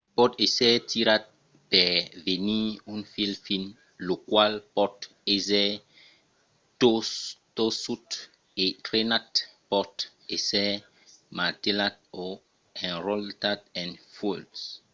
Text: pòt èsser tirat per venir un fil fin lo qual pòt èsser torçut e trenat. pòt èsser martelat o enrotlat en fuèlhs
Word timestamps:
pòt 0.17 0.31
èsser 0.45 0.73
tirat 0.91 1.23
per 1.71 1.91
venir 2.27 2.65
un 2.93 2.99
fil 3.13 3.31
fin 3.45 3.63
lo 4.07 4.15
qual 4.29 4.53
pòt 4.75 4.95
èsser 5.35 5.69
torçut 7.57 8.07
e 8.63 8.65
trenat. 8.85 9.29
pòt 9.71 9.93
èsser 10.35 10.71
martelat 11.37 11.95
o 12.23 12.25
enrotlat 12.87 13.61
en 13.81 13.89
fuèlhs 14.13 14.61